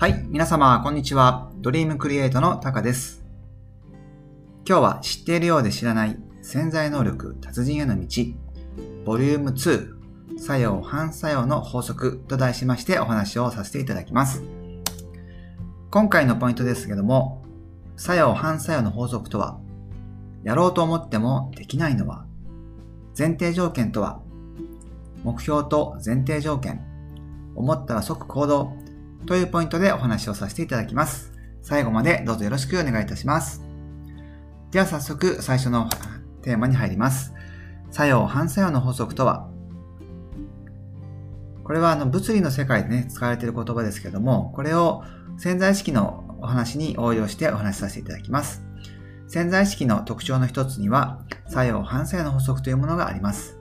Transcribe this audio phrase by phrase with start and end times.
[0.00, 1.50] はい、皆様、こんにちは。
[1.56, 3.24] ドリームクリエイトのタカです。
[4.64, 8.06] 今日は知っているようで知らない潜在能力達人への道、
[9.04, 14.44] ボリューム2、作用反作用の法則と題しましてお話をさせていただきます。
[15.90, 17.42] 今回のポイントですけども、
[17.96, 19.58] 作用反作用の法則とは、
[20.44, 22.24] やろうと思ってもできないのは、
[23.18, 24.20] 前提条件とは、
[25.24, 26.86] 目標と前提条件、
[27.56, 28.87] 思ったら即行動
[29.28, 31.34] というポイントでお話をさせていただきます。
[31.60, 33.62] 最後までどうぞよろしくお願いいたします。
[34.70, 35.90] では早速最初の
[36.40, 37.34] テーマに入ります。
[37.90, 39.50] 作用反作用の法則とは？
[41.62, 45.04] これはあの物理の世界でね、使われている言葉ですけども、これを
[45.36, 48.64] 潜在意識のお話に応用してお話しさせていただきます。
[49.26, 53.58] 潜在意識の特徴の一つには、作用反作用の法則というものがあります。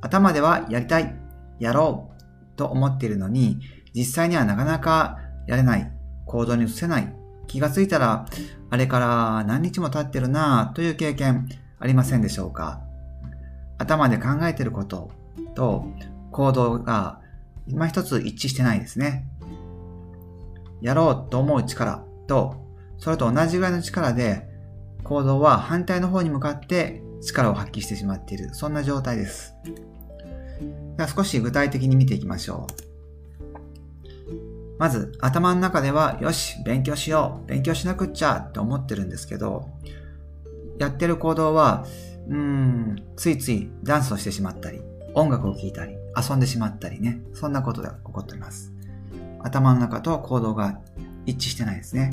[0.00, 1.14] 頭ではやりたい、
[1.60, 3.60] やろうと思っているのに、
[3.94, 5.92] 実際にはなかなかやれない、
[6.26, 7.14] 行動に移せない、
[7.46, 8.26] 気がついたら、
[8.70, 12.82] あれから何日も経ってるなぁという経験ありませんでしょうか？
[13.78, 15.10] 頭で考えてること
[15.54, 15.86] と
[16.32, 17.20] 行動が
[17.66, 19.26] 今一つ一致してないですね。
[20.80, 22.66] やろうと思う力と、
[22.98, 24.46] それと同じぐらいの力で、
[25.04, 28.50] 行動は反対の方に向かって力を発揮してしまっている。
[28.52, 29.54] そんな状態です。
[30.96, 32.87] では少し具体的に見ていきましょう。
[34.78, 39.68] まず、頭の中では、よし、勉強しよう、勉強しなくっちゃって思ってるんですけど、
[40.78, 41.84] やってる行動は、
[42.28, 44.80] うーん、ついついダンスをしてしまったり、
[45.14, 48.72] 音楽を聴いたり、遊んでしまったりね、そんなことが起こっています。
[49.40, 50.80] 頭の中と行動が
[51.26, 52.10] 一致してないですね。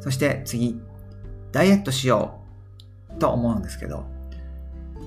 [0.00, 0.80] そして次、
[1.50, 2.40] ダイエットしよ
[3.10, 4.04] うと思うんですけど、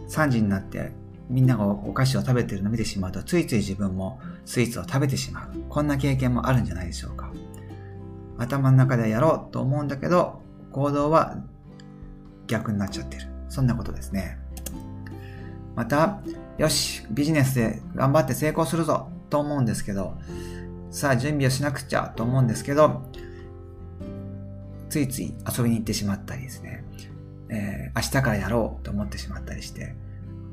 [0.10, 0.92] 3時になって
[1.30, 5.50] みんながお菓子を食べてるのを見てしまうと、ついつい自分もスイーツを食べてしまう。
[5.68, 7.32] こんな経験もあるんじゃないでしょうか。
[8.38, 11.38] 頭の中でやろうと思うんだけど、行動は
[12.48, 13.28] 逆になっちゃってる。
[13.50, 14.40] そんなことですね。
[15.76, 16.22] また、
[16.58, 20.18] よし、ビジネスで頑張って成功するぞと思うんですけど、
[20.92, 23.04] さあ準備をしなくちゃと思うんですけど、
[24.90, 26.86] ついつい遊びに行ってしまったりですね、
[27.50, 29.94] えー、明日からやろうと思ってしまったりして、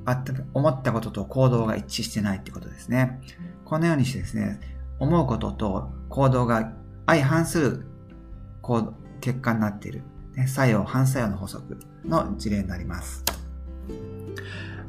[0.05, 3.21] あった思ったことと行動が一致してないってことですね。
[3.65, 4.61] このようにしてですね、
[4.99, 6.73] 思うことと行動が
[7.07, 7.87] 相反する
[9.21, 10.03] 結果になっている、
[10.35, 13.25] ね、作用、反作用の法則の事例になります。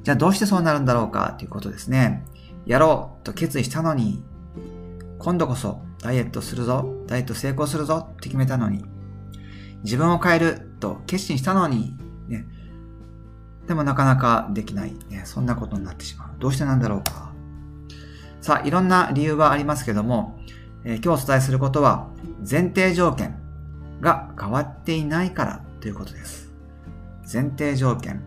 [0.03, 2.25] じゃあどうしてそうなるんだろうかということですね。
[2.65, 4.23] やろうと決意したのに、
[5.17, 8.85] 今度こそダイエットするぞ、ダイエット成功するぞって決めたのに、
[9.83, 11.97] 自分を変えると決心したのに、
[12.27, 12.45] ね、
[13.67, 16.35] でもなかなかできない、ね、そんなことになってしまう。
[16.39, 17.34] どうしてなんだろうか。
[18.45, 20.39] さあ、いろんな理由はありますけども、
[20.83, 22.11] えー、今日お伝えすることは、
[22.47, 23.39] 前提条件
[24.01, 26.53] が変わっていないからということです。
[27.21, 28.21] 前提条件。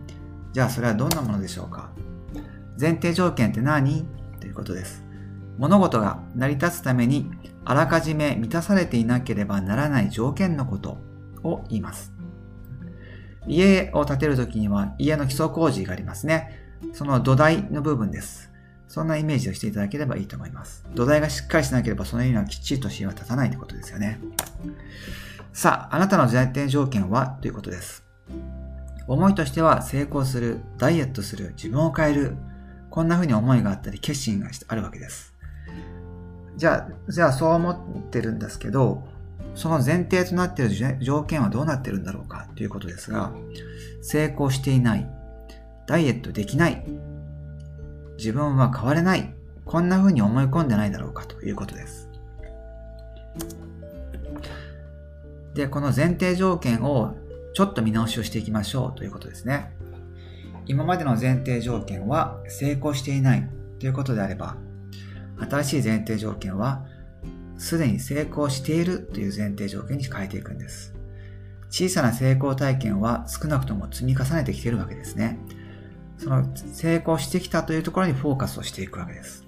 [0.51, 1.91] じゃあそれはどんなものでしょうか？
[2.77, 4.05] 前提条件って何？
[4.41, 5.05] ということです。
[5.57, 7.31] 物事が成り立つために
[7.63, 10.97] あらかじめ満たされていなければならない条件のこと
[11.43, 12.11] を言います。
[13.47, 16.59] 家を建てるときには家の基礎工事がありますね。
[16.91, 18.48] その土台の部分です。
[18.89, 20.83] そんなイメージをしていただければいいと思います。
[20.95, 24.19] 土台がしっかりしなければその家にはきっちりと家は建たないということですよね。
[25.53, 28.03] さあ、あなたの前提条件はということです。
[29.07, 32.35] 思いとしては成功する、ダイエットする、自分を変える、
[32.89, 35.35] こんな風に思いがあったり決心があるわけです。
[36.57, 39.07] じゃあ、じゃあそう思ってるんですけど、
[39.53, 43.31] その前提となっている条件はどうなってるんだろうかということですが、
[44.01, 45.09] 成功していない、
[45.85, 46.83] ダイエットできない、
[48.19, 52.09] 自分は変われない、こんな風に思い込んでないだろうかということです。
[55.53, 57.15] で、この前提条件を
[57.53, 59.71] ちょっと見直しをしていきましょうということですね。
[60.65, 63.49] 今までの前提条件は成功していない
[63.79, 64.57] ということであれば、
[65.49, 66.85] 新しい前提条件は
[67.57, 70.93] すでに成功しているという前提条件に変えていくんです。
[71.69, 75.39] 小さな成功体験は少なくとも積み重ねてきているわけですね。
[76.19, 79.47] その成功してきたというところにフォーカスをしていくわけです。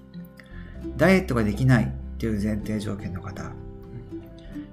[0.97, 3.51] ダイエットができないという前提条件の方、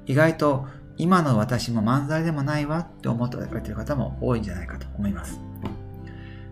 [0.06, 0.67] 意外と
[0.97, 5.41] 今の私もまんざらでもないわって思っておられてる方も多いんじゃないかと思います。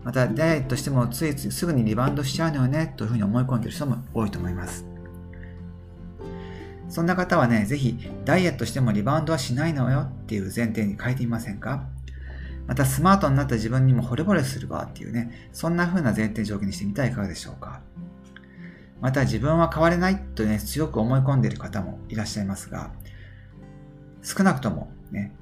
[0.04, 4.86] また、ダイエットしてもついついすぐにリバウンドしちゃうのよねというふうに思い込んでいる人も多いと思います。
[6.88, 11.88] そんな方はね、ぜひダイエットしてもリバウンドはしないのよっていう前提に変えてみませんか？
[12.66, 17.80] またスマートになった自分にも惚れ惚れするわっていうね、そんな風な前提条件にしてみてはいかがでしょうか
[19.00, 22.90] また自分は変われないとね、強く思い込んでいる方もいらっしゃいますが、
[24.22, 25.32] 少なくともね、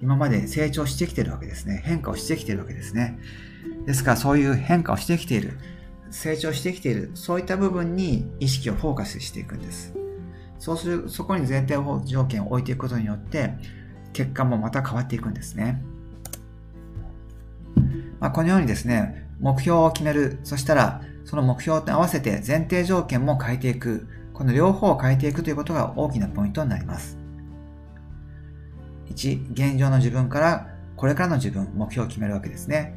[0.00, 1.82] 今まで成長してきてるわけですね。
[1.84, 3.18] 変化をしてきてるわけですね。
[3.86, 5.58] ですからそういう変化をしてきている、
[6.10, 9.94] 成長してきている、そういった部分に意識をフォーカスしていくんです。
[10.58, 13.54] そうする、そこに前提条件を置いていくことによって、
[14.12, 15.82] 結果もまた変わっていくんですね。
[18.22, 20.38] まあ、このようにですね、目標を決める。
[20.44, 24.06] そしたら、その目標と合わせて前提条件も変えていく。
[24.32, 27.18] この両方を変えていくということが大きなポイントになります。
[29.10, 32.94] 1、現状の自分からこれからの自分、目標を決めるわけですね。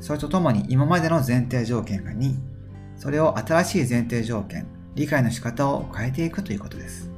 [0.00, 2.34] それとともに今までの前提条件が2、
[2.98, 7.10] それを新しい前提条件、理解の仕方を変えていくということです。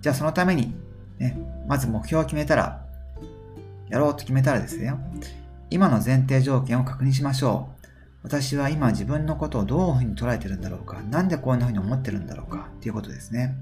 [0.00, 0.74] じゃあそのために、
[1.18, 1.36] ね、
[1.68, 2.81] まず目標を決めたら、
[3.92, 4.94] やろうと決めたらですね、
[5.68, 7.86] 今の前提条件を確認しましょう。
[8.22, 13.54] 私は今自分のことをどういうふうに捉えてるんだろうか、なんでこんなふうに思ってるんだろうか、っていうことですね。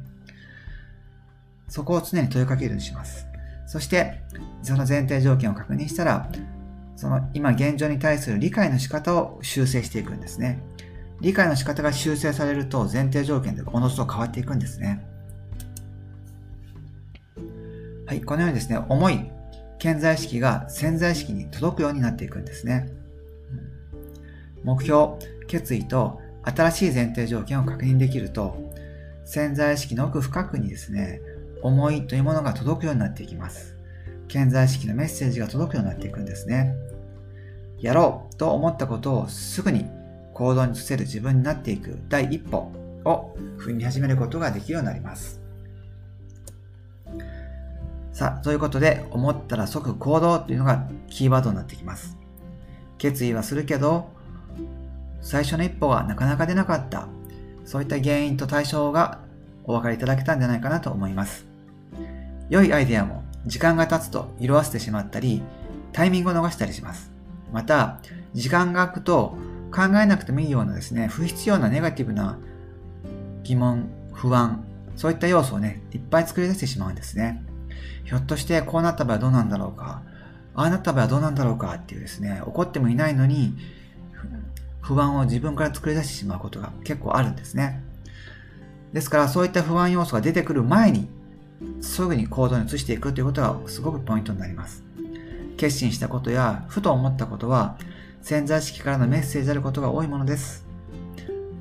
[1.67, 3.27] そこを常に問いかけるようにします。
[3.67, 4.23] そして、
[4.63, 6.31] その前提条件を確認したら、
[6.95, 10.63] その今現状に対する理解の仕方を修正していくんですね。
[11.21, 15.05] 理解の仕方が修正されると前提条件でおのずと変わっていくんですね。
[18.07, 19.31] はい、このようにですね、重い
[19.81, 22.91] 潜在意識が潜在意識に届くようになっていくんですね。
[24.63, 25.15] 目標、
[25.47, 28.57] 決意と新しい前提条件を確認できると、
[29.25, 31.23] 潜在意識の奥深くにですね、
[31.63, 33.75] 思いというものが届くようになっていきます。
[34.29, 36.75] 潜在意識のメッセージが届くようになっていくんですね。
[37.79, 39.87] やろうと思ったことをすぐに
[40.35, 42.71] 行動に移せる自分になっていく第一歩
[43.05, 45.40] を踏み始めることができるようになります。
[48.21, 52.19] さあ、ということで、思ったら即行動というのがキーワードになってきます。
[52.99, 54.11] 決意はするけど、
[55.23, 57.09] 最初の一歩がなかなか出なかった。
[57.65, 59.21] そういった原因と対象が
[59.65, 61.47] お分かりいただけたんじゃないかなと思います。
[62.51, 65.43] 良いアイデアも時間が経つと色あせてしまったり、
[65.95, 67.11] タイミングを逃したりします。
[67.55, 68.01] また、
[68.35, 69.39] 時間が空くと
[69.75, 72.39] 考えなくてもいいようなですね、不必要なネガティブな
[73.45, 74.63] 疑問、不安、
[74.95, 77.43] そういった要素をね、いっぱい作り出してしまうんですね。
[78.05, 80.03] ひょっとしてこうなった場合はどうなんだろうか、
[80.55, 83.57] ああなった場合はどうなんだろうかっていうですね、怒ってもいないのに、
[84.81, 87.83] 不安を自分から作り出してしまうことが結構あるんですね。
[88.93, 91.09] ですからそういった不安要素が出てくる前に
[91.81, 94.83] すぐに行動に移していくということがすごくポイントになります。
[95.57, 97.77] 決心したことや、ふと思ったことは、
[98.23, 100.65] 潜在意識からのメッセージであることが多いものです。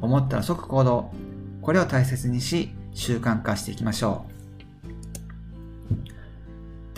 [0.02, 1.12] 思ったら即行動。
[1.62, 4.39] これを大切にし、習慣化していきましょう。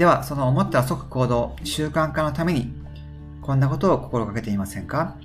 [0.01, 2.73] では、その思ったら即行動、習慣化のために、
[3.43, 5.15] こんなことを心がけていませんか？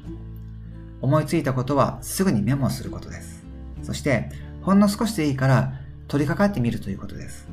[1.00, 3.42] 思いついたことはすぐにメモすることです。
[3.82, 4.28] そして、
[4.60, 5.72] ほんの少しでいいから
[6.08, 7.48] 取り掛かってみるということです。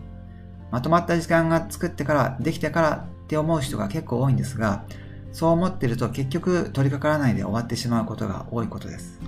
[0.70, 4.84] まとまった時間が作ってから、できてからって思う人が結構多いんですが、
[5.32, 9.22] そう思ってると結局取り掛からないで終わってしまうことが多いことです。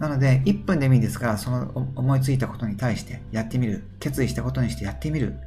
[0.00, 3.84] なので、1分でもいいですから、その思いついたことに対してやってみる。
[4.00, 5.38] 決意したことにしてやってみる。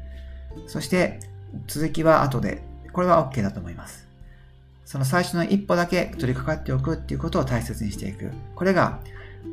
[0.68, 1.19] そして、
[1.68, 2.62] 続きは後で。
[2.94, 4.07] これは OK だと思います。
[4.86, 8.31] その最初の一歩だけ取り掛かっておくっていうことを大切にしていく。
[8.55, 9.00] これが、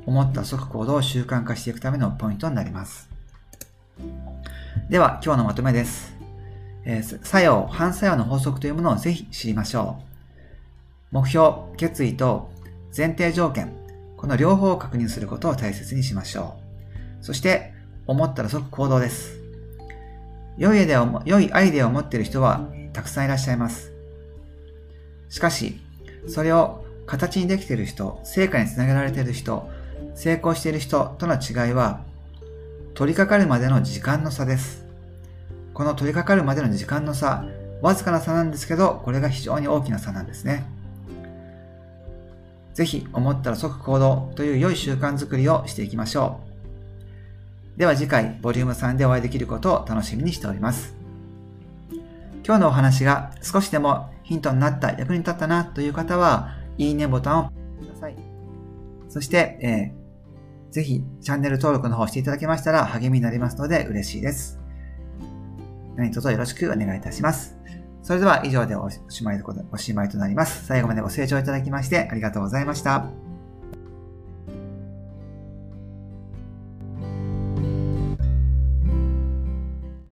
[0.07, 3.09] 思った即行動を習慣化していくためのポイントになります。
[4.88, 6.17] では、今日のまとめです。
[6.85, 10.00] えー、作用、反作用の法則というものをぜひ知りましょ
[11.12, 11.14] う。
[11.14, 12.50] 目標、決意と
[12.97, 13.73] 前提条件、
[14.17, 16.57] この両方を確認することを大切にしましょ
[17.21, 17.25] う。
[17.25, 17.73] そして、
[18.07, 19.38] 思ったら即行動です。
[20.59, 23.93] 良いアイデアを良いアイデアを持っている人はたくさんいらっしゃいます。
[25.29, 25.81] しかし、
[26.27, 29.71] それを形にできている人、成果につなげられている人、
[30.15, 32.00] 成功している人との違いは、
[32.95, 34.85] 取り掛かるまでの時間の差です。
[35.75, 37.45] この取り掛かるまでの時間の差、
[37.81, 40.67] わずかな差なんですけど、これが非常に大きな差なんですね。
[42.75, 46.48] ぜひ思ったら即行動という良い習慣づくりをしていきましょう。
[47.78, 50.94] では次回、ボリューム3でお会いできることを楽しみにしております。
[52.44, 58.16] 今日のお話が少しでもヒントになった、役に立ったなという方は、いいねボタンをください。
[59.08, 59.99] そして、えー
[60.70, 64.61] ぜひチャンネル登録の方していただけましたら励みになりますので嬉しいです。
[65.97, 67.56] 何卒よろしくお願いいたします。
[68.02, 69.42] それでは以上でおしまい
[69.73, 70.66] おしまいとなります。
[70.66, 73.27] 最後までご清聴いただきましてありがとうございました。